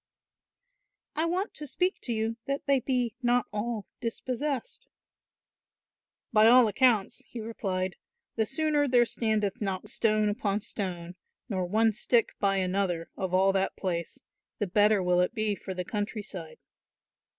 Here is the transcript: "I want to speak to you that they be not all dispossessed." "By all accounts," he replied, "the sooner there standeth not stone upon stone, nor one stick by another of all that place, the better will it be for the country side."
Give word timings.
"I 1.15 1.25
want 1.25 1.53
to 1.53 1.67
speak 1.67 1.99
to 2.01 2.11
you 2.11 2.37
that 2.47 2.65
they 2.65 2.79
be 2.79 3.13
not 3.21 3.45
all 3.53 3.85
dispossessed." 3.99 4.87
"By 6.33 6.47
all 6.47 6.67
accounts," 6.67 7.21
he 7.27 7.39
replied, 7.39 7.97
"the 8.35 8.47
sooner 8.47 8.87
there 8.87 9.05
standeth 9.05 9.61
not 9.61 9.89
stone 9.89 10.27
upon 10.27 10.61
stone, 10.61 11.17
nor 11.49 11.67
one 11.67 11.93
stick 11.93 12.33
by 12.39 12.55
another 12.57 13.11
of 13.15 13.31
all 13.31 13.53
that 13.53 13.75
place, 13.75 14.23
the 14.57 14.65
better 14.65 15.03
will 15.03 15.21
it 15.21 15.35
be 15.35 15.53
for 15.53 15.75
the 15.75 15.85
country 15.85 16.23
side." 16.23 16.57